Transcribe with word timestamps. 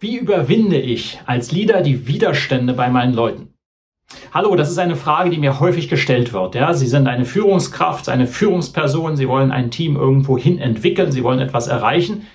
Wie 0.00 0.16
überwinde 0.16 0.78
ich 0.78 1.18
als 1.26 1.50
Leader 1.50 1.82
die 1.82 2.06
Widerstände 2.06 2.72
bei 2.72 2.88
meinen 2.88 3.14
Leuten? 3.14 3.54
Hallo, 4.32 4.54
das 4.54 4.70
ist 4.70 4.78
eine 4.78 4.94
Frage, 4.94 5.28
die 5.28 5.38
mir 5.38 5.58
häufig 5.58 5.88
gestellt 5.88 6.32
wird. 6.32 6.54
Ja, 6.54 6.72
Sie 6.72 6.86
sind 6.86 7.08
eine 7.08 7.24
Führungskraft, 7.24 8.08
eine 8.08 8.28
Führungsperson, 8.28 9.16
Sie 9.16 9.26
wollen 9.28 9.50
ein 9.50 9.72
Team 9.72 9.96
irgendwo 9.96 10.38
hin 10.38 10.60
entwickeln, 10.60 11.10
Sie 11.10 11.24
wollen 11.24 11.40
etwas 11.40 11.66
erreichen. 11.66 12.28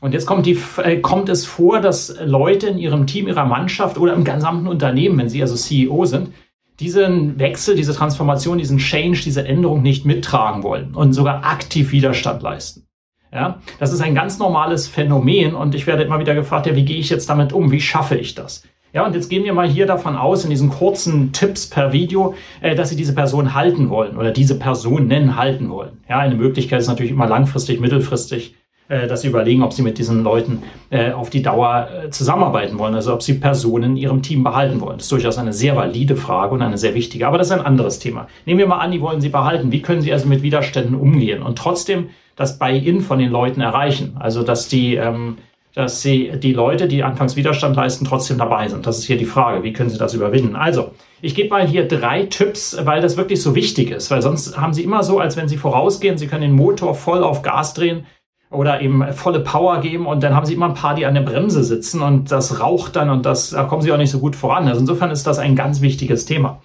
Und 0.00 0.14
jetzt 0.14 0.24
kommt, 0.24 0.46
die, 0.46 0.58
äh, 0.82 0.96
kommt 1.00 1.28
es 1.28 1.44
vor, 1.44 1.80
dass 1.80 2.16
Leute 2.24 2.68
in 2.68 2.78
Ihrem 2.78 3.06
Team, 3.06 3.28
Ihrer 3.28 3.44
Mannschaft 3.44 3.98
oder 3.98 4.14
im 4.14 4.24
gesamten 4.24 4.66
Unternehmen, 4.66 5.18
wenn 5.18 5.28
Sie 5.28 5.42
also 5.42 5.56
CEO 5.56 6.06
sind, 6.06 6.32
diesen 6.80 7.38
Wechsel, 7.38 7.76
diese 7.76 7.94
Transformation, 7.94 8.56
diesen 8.56 8.78
Change, 8.78 9.20
diese 9.22 9.46
Änderung 9.46 9.82
nicht 9.82 10.06
mittragen 10.06 10.62
wollen 10.62 10.94
und 10.94 11.12
sogar 11.12 11.44
aktiv 11.44 11.92
Widerstand 11.92 12.40
leisten. 12.40 12.86
Ja, 13.32 13.60
das 13.78 13.92
ist 13.92 14.00
ein 14.00 14.14
ganz 14.14 14.38
normales 14.38 14.88
Phänomen 14.88 15.54
und 15.54 15.74
ich 15.74 15.86
werde 15.86 16.02
immer 16.02 16.18
wieder 16.18 16.34
gefragt, 16.34 16.66
ja, 16.66 16.74
wie 16.74 16.84
gehe 16.84 16.98
ich 16.98 17.10
jetzt 17.10 17.30
damit 17.30 17.52
um? 17.52 17.70
Wie 17.70 17.80
schaffe 17.80 18.16
ich 18.16 18.34
das? 18.34 18.64
Ja, 18.92 19.06
und 19.06 19.14
jetzt 19.14 19.28
gehen 19.28 19.44
wir 19.44 19.52
mal 19.52 19.68
hier 19.68 19.86
davon 19.86 20.16
aus, 20.16 20.42
in 20.42 20.50
diesen 20.50 20.68
kurzen 20.68 21.32
Tipps 21.32 21.68
per 21.70 21.92
Video, 21.92 22.34
äh, 22.60 22.74
dass 22.74 22.90
Sie 22.90 22.96
diese 22.96 23.14
Person 23.14 23.54
halten 23.54 23.88
wollen 23.88 24.16
oder 24.16 24.32
diese 24.32 24.58
Person 24.58 25.06
nennen 25.06 25.36
halten 25.36 25.70
wollen. 25.70 25.98
Ja, 26.08 26.18
eine 26.18 26.34
Möglichkeit 26.34 26.80
ist 26.80 26.88
natürlich 26.88 27.12
immer 27.12 27.28
langfristig, 27.28 27.78
mittelfristig, 27.78 28.56
äh, 28.88 29.06
dass 29.06 29.20
Sie 29.20 29.28
überlegen, 29.28 29.62
ob 29.62 29.72
Sie 29.72 29.82
mit 29.82 29.98
diesen 29.98 30.24
Leuten 30.24 30.64
äh, 30.90 31.12
auf 31.12 31.30
die 31.30 31.42
Dauer 31.42 31.88
äh, 32.06 32.10
zusammenarbeiten 32.10 32.80
wollen, 32.80 32.96
also 32.96 33.14
ob 33.14 33.22
Sie 33.22 33.34
Personen 33.34 33.92
in 33.92 33.96
Ihrem 33.96 34.22
Team 34.22 34.42
behalten 34.42 34.80
wollen. 34.80 34.96
Das 34.96 35.04
ist 35.04 35.12
durchaus 35.12 35.38
eine 35.38 35.52
sehr 35.52 35.76
valide 35.76 36.16
Frage 36.16 36.52
und 36.52 36.62
eine 36.62 36.76
sehr 36.76 36.94
wichtige, 36.96 37.28
aber 37.28 37.38
das 37.38 37.46
ist 37.46 37.52
ein 37.52 37.64
anderes 37.64 38.00
Thema. 38.00 38.26
Nehmen 38.44 38.58
wir 38.58 38.66
mal 38.66 38.78
an, 38.78 38.90
die 38.90 39.00
wollen 39.00 39.20
Sie 39.20 39.28
behalten. 39.28 39.70
Wie 39.70 39.82
können 39.82 40.02
Sie 40.02 40.12
also 40.12 40.26
mit 40.26 40.42
Widerständen 40.42 40.96
umgehen 40.96 41.44
und 41.44 41.56
trotzdem 41.56 42.08
das 42.40 42.58
Buy-in 42.58 43.02
von 43.02 43.18
den 43.18 43.30
Leuten 43.30 43.60
erreichen. 43.60 44.16
Also 44.18 44.42
dass 44.42 44.66
die, 44.66 44.94
ähm, 44.94 45.36
dass 45.74 46.00
sie 46.00 46.32
die 46.38 46.54
Leute, 46.54 46.88
die 46.88 47.04
anfangs 47.04 47.36
Widerstand 47.36 47.76
leisten, 47.76 48.06
trotzdem 48.06 48.38
dabei 48.38 48.66
sind. 48.66 48.86
Das 48.86 48.96
ist 48.96 49.04
hier 49.04 49.18
die 49.18 49.26
Frage. 49.26 49.62
Wie 49.62 49.74
können 49.74 49.90
sie 49.90 49.98
das 49.98 50.14
überwinden? 50.14 50.56
Also, 50.56 50.92
ich 51.20 51.34
gebe 51.34 51.50
mal 51.50 51.66
hier 51.66 51.86
drei 51.86 52.24
Tipps, 52.24 52.78
weil 52.84 53.02
das 53.02 53.18
wirklich 53.18 53.42
so 53.42 53.54
wichtig 53.54 53.90
ist. 53.90 54.10
Weil 54.10 54.22
sonst 54.22 54.58
haben 54.58 54.72
sie 54.72 54.82
immer 54.82 55.02
so, 55.02 55.20
als 55.20 55.36
wenn 55.36 55.48
sie 55.48 55.58
vorausgehen, 55.58 56.16
sie 56.16 56.28
können 56.28 56.40
den 56.40 56.52
Motor 56.52 56.94
voll 56.94 57.22
auf 57.22 57.42
Gas 57.42 57.74
drehen 57.74 58.06
oder 58.50 58.80
eben 58.80 59.12
volle 59.12 59.40
Power 59.40 59.80
geben 59.82 60.06
und 60.06 60.22
dann 60.22 60.34
haben 60.34 60.46
sie 60.46 60.54
immer 60.54 60.66
ein 60.66 60.74
paar, 60.74 60.94
die 60.94 61.04
an 61.04 61.14
der 61.14 61.20
Bremse 61.20 61.62
sitzen 61.62 62.00
und 62.00 62.32
das 62.32 62.58
raucht 62.58 62.96
dann 62.96 63.10
und 63.10 63.26
das, 63.26 63.50
da 63.50 63.64
kommen 63.64 63.82
sie 63.82 63.92
auch 63.92 63.98
nicht 63.98 64.10
so 64.10 64.18
gut 64.18 64.34
voran. 64.34 64.66
Also 64.66 64.80
insofern 64.80 65.10
ist 65.10 65.26
das 65.26 65.38
ein 65.38 65.54
ganz 65.54 65.82
wichtiges 65.82 66.24
Thema. 66.24 66.62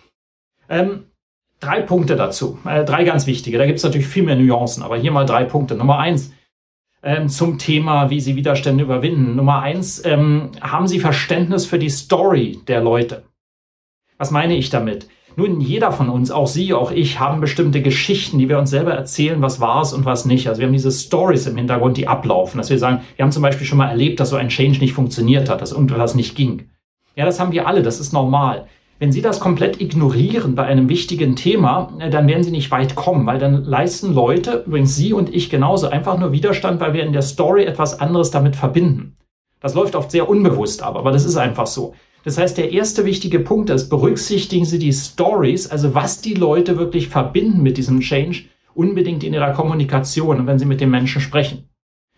Ähm, 0.69 1.03
drei 1.65 1.81
Punkte 1.81 2.15
dazu. 2.15 2.59
Äh, 2.65 2.83
drei 2.83 3.03
ganz 3.03 3.27
wichtige. 3.27 3.57
Da 3.57 3.65
gibt 3.65 3.77
es 3.77 3.83
natürlich 3.83 4.07
viel 4.07 4.23
mehr 4.23 4.35
Nuancen, 4.35 4.83
aber 4.83 4.97
hier 4.97 5.11
mal 5.11 5.25
drei 5.25 5.43
Punkte. 5.43 5.75
Nummer 5.75 5.99
eins 5.99 6.31
ähm, 7.03 7.29
zum 7.29 7.57
Thema, 7.57 8.09
wie 8.09 8.19
Sie 8.19 8.35
Widerstände 8.35 8.83
überwinden. 8.83 9.35
Nummer 9.35 9.61
eins, 9.61 10.03
ähm, 10.05 10.51
haben 10.61 10.87
Sie 10.87 10.99
Verständnis 10.99 11.65
für 11.65 11.79
die 11.79 11.89
Story 11.89 12.59
der 12.67 12.81
Leute? 12.81 13.23
Was 14.17 14.31
meine 14.31 14.55
ich 14.55 14.69
damit? 14.69 15.07
Nun, 15.37 15.59
jeder 15.59 15.91
von 15.91 16.09
uns, 16.09 16.31
auch 16.31 16.47
Sie, 16.47 16.73
auch 16.73 16.91
ich, 16.91 17.19
haben 17.19 17.41
bestimmte 17.41 17.81
Geschichten, 17.81 18.39
die 18.39 18.47
wir 18.47 18.57
uns 18.57 18.69
selber 18.69 18.93
erzählen, 18.93 19.41
was 19.41 19.59
war 19.59 19.81
es 19.81 19.91
und 19.91 20.05
was 20.05 20.25
nicht. 20.25 20.47
Also 20.47 20.61
wir 20.61 20.67
haben 20.67 20.73
diese 20.73 20.91
Stories 20.91 21.45
im 21.45 21.57
Hintergrund, 21.57 21.97
die 21.97 22.07
ablaufen, 22.07 22.57
dass 22.57 22.69
wir 22.69 22.79
sagen, 22.79 23.01
wir 23.17 23.23
haben 23.23 23.33
zum 23.33 23.41
Beispiel 23.41 23.67
schon 23.67 23.77
mal 23.77 23.89
erlebt, 23.89 24.19
dass 24.19 24.29
so 24.29 24.37
ein 24.37 24.47
Change 24.47 24.79
nicht 24.79 24.93
funktioniert 24.93 25.49
hat, 25.49 25.61
dass 25.61 25.73
irgendwas 25.73 26.15
nicht 26.15 26.35
ging. 26.35 26.69
Ja, 27.17 27.25
das 27.25 27.39
haben 27.39 27.51
wir 27.51 27.67
alle, 27.67 27.83
das 27.83 27.99
ist 27.99 28.13
normal. 28.13 28.67
Wenn 28.97 29.11
Sie 29.11 29.21
das 29.21 29.41
komplett 29.41 29.81
ignorieren 29.81 30.55
bei 30.55 30.63
einem 30.63 30.87
wichtigen 30.87 31.35
Thema, 31.35 31.91
äh, 31.99 32.09
dann 32.09 32.27
werden 32.27 32.43
Sie 32.43 32.51
nicht 32.51 32.71
weit 32.71 32.95
kommen, 32.95 33.25
weil 33.25 33.39
dann 33.39 33.65
leisten 33.65 34.13
Leute, 34.13 34.63
übrigens 34.65 34.95
Sie 34.95 35.11
und 35.11 35.33
ich 35.33 35.49
genauso, 35.49 35.89
einfach 35.89 36.17
nur 36.17 36.31
Widerstand, 36.31 36.79
weil 36.79 36.93
wir 36.93 37.03
in 37.03 37.11
der 37.11 37.21
Story 37.21 37.65
etwas 37.65 37.99
anderes 37.99 38.31
damit 38.31 38.55
verbinden. 38.55 39.15
Das 39.59 39.73
läuft 39.73 39.95
oft 39.95 40.11
sehr 40.11 40.29
unbewusst 40.29 40.81
aber, 40.81 40.99
aber 40.99 41.11
das 41.11 41.25
ist 41.25 41.35
einfach 41.35 41.67
so. 41.67 41.93
Das 42.23 42.37
heißt, 42.37 42.57
der 42.57 42.71
erste 42.71 43.05
wichtige 43.05 43.39
Punkt 43.39 43.69
ist, 43.69 43.89
berücksichtigen 43.89 44.65
Sie 44.65 44.79
die 44.79 44.93
Stories, 44.93 45.69
also 45.69 45.93
was 45.93 46.21
die 46.21 46.33
Leute 46.33 46.77
wirklich 46.77 47.09
verbinden 47.09 47.61
mit 47.63 47.77
diesem 47.77 47.99
Change, 47.99 48.43
unbedingt 48.73 49.23
in 49.23 49.33
ihrer 49.33 49.51
Kommunikation 49.53 50.39
und 50.39 50.47
wenn 50.47 50.59
Sie 50.59 50.65
mit 50.65 50.81
den 50.81 50.89
Menschen 50.89 51.21
sprechen. 51.21 51.69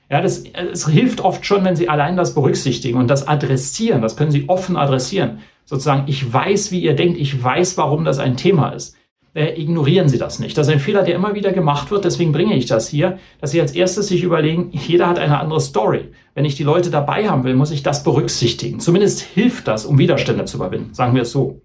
Ja, 0.09 0.21
das, 0.21 0.43
es 0.45 0.87
hilft 0.87 1.21
oft 1.21 1.45
schon, 1.45 1.65
wenn 1.65 1.75
Sie 1.75 1.89
allein 1.89 2.15
das 2.15 2.35
berücksichtigen 2.35 2.97
und 2.97 3.09
das 3.09 3.27
adressieren. 3.27 4.01
Das 4.01 4.15
können 4.15 4.31
Sie 4.31 4.47
offen 4.47 4.77
adressieren 4.77 5.39
sozusagen, 5.67 6.07
ich 6.07 6.33
weiß, 6.33 6.71
wie 6.71 6.81
ihr 6.81 6.95
denkt, 6.95 7.19
ich 7.19 7.43
weiß, 7.43 7.77
warum 7.77 8.05
das 8.05 8.19
ein 8.19 8.37
Thema 8.37 8.69
ist. 8.69 8.95
Äh, 9.33 9.61
ignorieren 9.61 10.07
Sie 10.07 10.17
das 10.17 10.39
nicht. 10.39 10.57
Das 10.57 10.67
ist 10.67 10.73
ein 10.73 10.79
Fehler, 10.79 11.03
der 11.03 11.13
immer 11.13 11.35
wieder 11.35 11.51
gemacht 11.51 11.91
wird. 11.91 12.05
Deswegen 12.05 12.31
bringe 12.31 12.55
ich 12.55 12.65
das 12.65 12.87
hier, 12.87 13.19
dass 13.41 13.51
Sie 13.51 13.61
als 13.61 13.73
erstes 13.73 14.07
sich 14.07 14.23
überlegen, 14.23 14.69
jeder 14.71 15.07
hat 15.07 15.19
eine 15.19 15.39
andere 15.39 15.59
Story. 15.59 16.05
Wenn 16.33 16.45
ich 16.45 16.55
die 16.55 16.63
Leute 16.63 16.89
dabei 16.89 17.29
haben 17.29 17.43
will, 17.43 17.53
muss 17.53 17.71
ich 17.71 17.83
das 17.83 18.03
berücksichtigen. 18.03 18.79
Zumindest 18.79 19.19
hilft 19.19 19.67
das, 19.67 19.85
um 19.85 19.99
Widerstände 19.99 20.45
zu 20.45 20.57
überwinden. 20.57 20.93
Sagen 20.93 21.13
wir 21.13 21.23
es 21.23 21.31
so. 21.31 21.61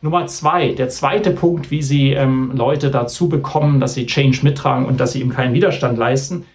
Nummer 0.00 0.26
zwei, 0.26 0.72
der 0.72 0.88
zweite 0.88 1.32
Punkt, 1.32 1.70
wie 1.70 1.82
Sie 1.82 2.12
ähm, 2.12 2.52
Leute 2.54 2.90
dazu 2.90 3.28
bekommen, 3.28 3.80
dass 3.80 3.94
sie 3.94 4.06
Change 4.06 4.40
mittragen 4.42 4.86
und 4.86 5.00
dass 5.00 5.12
sie 5.12 5.20
ihm 5.20 5.30
keinen 5.30 5.54
Widerstand 5.54 5.98
leisten, 5.98 6.46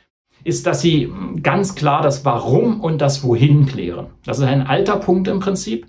ist, 0.44 0.66
dass 0.68 0.82
Sie 0.82 1.12
ganz 1.42 1.76
klar 1.76 2.02
das 2.02 2.26
Warum 2.26 2.82
und 2.82 3.00
das 3.00 3.24
Wohin 3.24 3.66
klären. 3.66 4.08
Das 4.26 4.40
ist 4.40 4.46
ein 4.46 4.66
alter 4.68 4.98
Punkt 4.98 5.28
im 5.28 5.40
Prinzip. 5.40 5.88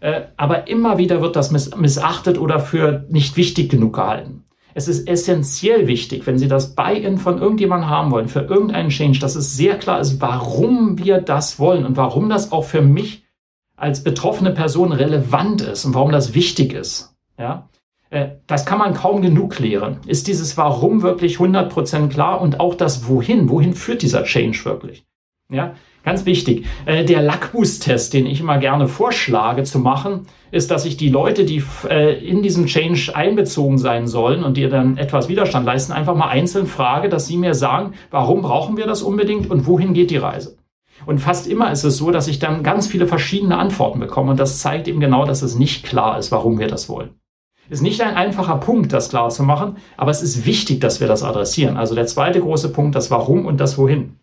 Äh, 0.00 0.22
aber 0.36 0.68
immer 0.68 0.98
wieder 0.98 1.20
wird 1.22 1.36
das 1.36 1.50
missachtet 1.76 2.38
oder 2.38 2.60
für 2.60 3.06
nicht 3.08 3.36
wichtig 3.36 3.70
genug 3.70 3.94
gehalten. 3.94 4.44
Es 4.74 4.88
ist 4.88 5.08
essentiell 5.08 5.86
wichtig, 5.86 6.26
wenn 6.26 6.38
Sie 6.38 6.48
das 6.48 6.74
Buy-in 6.74 7.16
von 7.16 7.38
irgendjemandem 7.38 7.88
haben 7.88 8.10
wollen, 8.10 8.28
für 8.28 8.42
irgendeinen 8.42 8.90
Change, 8.90 9.18
dass 9.18 9.34
es 9.34 9.56
sehr 9.56 9.78
klar 9.78 10.00
ist, 10.00 10.20
warum 10.20 10.98
wir 10.98 11.22
das 11.22 11.58
wollen 11.58 11.86
und 11.86 11.96
warum 11.96 12.28
das 12.28 12.52
auch 12.52 12.64
für 12.64 12.82
mich 12.82 13.24
als 13.74 14.04
betroffene 14.04 14.52
Person 14.52 14.92
relevant 14.92 15.62
ist 15.62 15.86
und 15.86 15.94
warum 15.94 16.12
das 16.12 16.34
wichtig 16.34 16.74
ist. 16.74 17.14
Ja? 17.38 17.68
Äh, 18.10 18.36
das 18.46 18.66
kann 18.66 18.78
man 18.78 18.94
kaum 18.94 19.22
genug 19.22 19.52
klären. 19.52 20.00
Ist 20.06 20.26
dieses 20.26 20.56
Warum 20.56 21.02
wirklich 21.02 21.38
100% 21.38 22.08
klar 22.08 22.40
und 22.40 22.60
auch 22.60 22.74
das 22.74 23.08
Wohin? 23.08 23.48
Wohin 23.48 23.74
führt 23.74 24.02
dieser 24.02 24.24
Change 24.24 24.64
wirklich? 24.64 25.06
Ja, 25.52 25.74
ganz 26.04 26.26
wichtig. 26.26 26.66
Äh, 26.86 27.04
der 27.04 27.22
Lackboost-Test, 27.22 28.12
den 28.12 28.26
ich 28.26 28.40
immer 28.40 28.58
gerne 28.58 28.88
vorschlage 28.88 29.62
zu 29.62 29.78
machen, 29.78 30.26
ist, 30.50 30.72
dass 30.72 30.84
ich 30.84 30.96
die 30.96 31.08
Leute, 31.08 31.44
die 31.44 31.62
äh, 31.88 32.18
in 32.18 32.42
diesem 32.42 32.66
Change 32.66 33.14
einbezogen 33.14 33.78
sein 33.78 34.08
sollen 34.08 34.42
und 34.42 34.56
die 34.56 34.68
dann 34.68 34.96
etwas 34.96 35.28
Widerstand 35.28 35.64
leisten, 35.64 35.92
einfach 35.92 36.16
mal 36.16 36.28
einzeln 36.28 36.66
frage, 36.66 37.08
dass 37.08 37.28
sie 37.28 37.36
mir 37.36 37.54
sagen, 37.54 37.92
warum 38.10 38.42
brauchen 38.42 38.76
wir 38.76 38.86
das 38.86 39.02
unbedingt 39.02 39.48
und 39.48 39.68
wohin 39.68 39.94
geht 39.94 40.10
die 40.10 40.16
Reise? 40.16 40.58
Und 41.04 41.20
fast 41.20 41.46
immer 41.46 41.70
ist 41.70 41.84
es 41.84 41.96
so, 41.96 42.10
dass 42.10 42.26
ich 42.26 42.40
dann 42.40 42.64
ganz 42.64 42.88
viele 42.88 43.06
verschiedene 43.06 43.58
Antworten 43.58 44.00
bekomme 44.00 44.32
und 44.32 44.40
das 44.40 44.58
zeigt 44.58 44.88
eben 44.88 44.98
genau, 44.98 45.26
dass 45.26 45.42
es 45.42 45.56
nicht 45.56 45.84
klar 45.84 46.18
ist, 46.18 46.32
warum 46.32 46.58
wir 46.58 46.66
das 46.66 46.88
wollen. 46.88 47.10
Ist 47.68 47.82
nicht 47.82 48.00
ein 48.00 48.14
einfacher 48.14 48.56
Punkt, 48.56 48.92
das 48.92 49.10
klar 49.10 49.28
zu 49.28 49.44
machen, 49.44 49.76
aber 49.96 50.10
es 50.10 50.22
ist 50.22 50.44
wichtig, 50.44 50.80
dass 50.80 51.00
wir 51.00 51.06
das 51.06 51.22
adressieren. 51.22 51.76
Also 51.76 51.94
der 51.94 52.06
zweite 52.06 52.40
große 52.40 52.72
Punkt, 52.72 52.96
das 52.96 53.10
Warum 53.12 53.46
und 53.46 53.60
das 53.60 53.78
Wohin. 53.78 54.16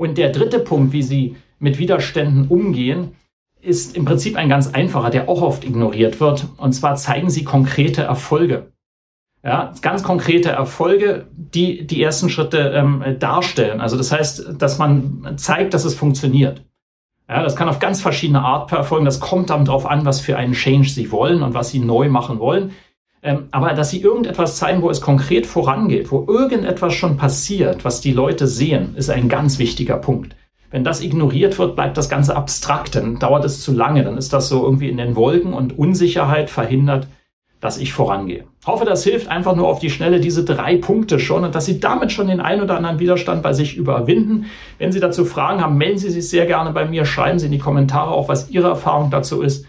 Und 0.00 0.16
der 0.16 0.30
dritte 0.30 0.60
Punkt, 0.60 0.94
wie 0.94 1.02
Sie 1.02 1.36
mit 1.58 1.78
Widerständen 1.78 2.48
umgehen, 2.48 3.16
ist 3.60 3.94
im 3.94 4.06
Prinzip 4.06 4.34
ein 4.34 4.48
ganz 4.48 4.72
einfacher, 4.72 5.10
der 5.10 5.28
auch 5.28 5.42
oft 5.42 5.62
ignoriert 5.62 6.20
wird. 6.20 6.46
Und 6.56 6.72
zwar 6.72 6.96
zeigen 6.96 7.28
Sie 7.28 7.44
konkrete 7.44 8.00
Erfolge. 8.00 8.72
Ja, 9.44 9.74
ganz 9.82 10.02
konkrete 10.02 10.48
Erfolge, 10.48 11.26
die 11.36 11.86
die 11.86 12.02
ersten 12.02 12.30
Schritte 12.30 12.72
ähm, 12.74 13.04
darstellen. 13.18 13.82
Also 13.82 13.98
das 13.98 14.10
heißt, 14.10 14.54
dass 14.56 14.78
man 14.78 15.34
zeigt, 15.36 15.74
dass 15.74 15.84
es 15.84 15.94
funktioniert. 15.94 16.64
Ja, 17.28 17.42
das 17.42 17.54
kann 17.54 17.68
auf 17.68 17.78
ganz 17.78 18.00
verschiedene 18.00 18.40
Art 18.40 18.72
erfolgen. 18.72 19.04
Das 19.04 19.20
kommt 19.20 19.50
dann 19.50 19.66
darauf 19.66 19.84
an, 19.84 20.06
was 20.06 20.18
für 20.18 20.38
einen 20.38 20.54
Change 20.54 20.88
Sie 20.88 21.12
wollen 21.12 21.42
und 21.42 21.52
was 21.52 21.72
Sie 21.72 21.78
neu 21.78 22.08
machen 22.08 22.38
wollen. 22.38 22.70
Ähm, 23.22 23.48
aber 23.50 23.74
dass 23.74 23.90
sie 23.90 24.00
irgendetwas 24.00 24.56
zeigen, 24.56 24.82
wo 24.82 24.88
es 24.88 25.00
konkret 25.00 25.46
vorangeht, 25.46 26.10
wo 26.10 26.24
irgendetwas 26.26 26.94
schon 26.94 27.16
passiert, 27.16 27.84
was 27.84 28.00
die 28.00 28.12
Leute 28.12 28.46
sehen, 28.46 28.94
ist 28.96 29.10
ein 29.10 29.28
ganz 29.28 29.58
wichtiger 29.58 29.96
Punkt. 29.96 30.36
Wenn 30.70 30.84
das 30.84 31.02
ignoriert 31.02 31.58
wird, 31.58 31.74
bleibt 31.74 31.96
das 31.96 32.08
Ganze 32.08 32.36
abstrakt, 32.36 32.94
dann 32.94 33.18
dauert 33.18 33.44
es 33.44 33.60
zu 33.60 33.72
lange, 33.72 34.04
dann 34.04 34.16
ist 34.16 34.32
das 34.32 34.48
so 34.48 34.64
irgendwie 34.64 34.88
in 34.88 34.96
den 34.96 35.16
Wolken 35.16 35.52
und 35.52 35.78
Unsicherheit 35.78 36.48
verhindert, 36.48 37.08
dass 37.60 37.76
ich 37.76 37.92
vorangehe. 37.92 38.44
Hoffe, 38.64 38.86
das 38.86 39.04
hilft 39.04 39.28
einfach 39.28 39.54
nur 39.54 39.68
auf 39.68 39.80
die 39.80 39.90
Schnelle 39.90 40.20
diese 40.20 40.44
drei 40.44 40.76
Punkte 40.76 41.18
schon 41.18 41.44
und 41.44 41.54
dass 41.54 41.66
Sie 41.66 41.78
damit 41.78 42.10
schon 42.10 42.28
den 42.28 42.40
ein 42.40 42.62
oder 42.62 42.76
anderen 42.76 43.00
Widerstand 43.00 43.42
bei 43.42 43.52
sich 43.52 43.76
überwinden. 43.76 44.46
Wenn 44.78 44.92
Sie 44.92 45.00
dazu 45.00 45.26
Fragen 45.26 45.60
haben, 45.60 45.76
melden 45.76 45.98
Sie 45.98 46.10
sich 46.10 46.28
sehr 46.28 46.46
gerne 46.46 46.70
bei 46.72 46.86
mir, 46.86 47.04
schreiben 47.04 47.38
Sie 47.38 47.46
in 47.46 47.52
die 47.52 47.58
Kommentare 47.58 48.12
auch, 48.12 48.28
was 48.28 48.50
Ihre 48.50 48.68
Erfahrung 48.68 49.10
dazu 49.10 49.42
ist. 49.42 49.66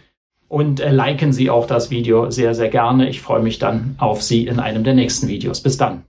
Und 0.51 0.81
äh, 0.81 0.92
liken 0.92 1.31
Sie 1.31 1.50
auch 1.50 1.65
das 1.65 1.89
Video 1.89 2.30
sehr, 2.30 2.53
sehr 2.53 2.68
gerne. 2.68 3.09
Ich 3.09 3.21
freue 3.21 3.42
mich 3.42 3.57
dann 3.57 3.95
auf 3.98 4.21
Sie 4.21 4.45
in 4.45 4.59
einem 4.59 4.83
der 4.83 4.94
nächsten 4.94 5.30
Videos. 5.30 5.62
Bis 5.62 5.77
dann. 5.77 6.03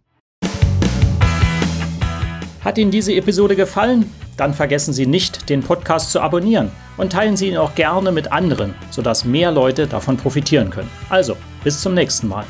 Hat 2.64 2.76
Ihnen 2.76 2.90
diese 2.90 3.14
Episode 3.14 3.54
gefallen? 3.54 4.10
Dann 4.36 4.52
vergessen 4.52 4.92
Sie 4.92 5.06
nicht, 5.06 5.48
den 5.48 5.62
Podcast 5.62 6.10
zu 6.10 6.20
abonnieren 6.20 6.72
und 6.96 7.12
teilen 7.12 7.36
Sie 7.36 7.48
ihn 7.48 7.56
auch 7.56 7.76
gerne 7.76 8.10
mit 8.10 8.32
anderen, 8.32 8.74
sodass 8.90 9.24
mehr 9.24 9.52
Leute 9.52 9.86
davon 9.86 10.16
profitieren 10.16 10.70
können. 10.70 10.90
Also, 11.08 11.36
bis 11.62 11.80
zum 11.80 11.94
nächsten 11.94 12.26
Mal. 12.26 12.44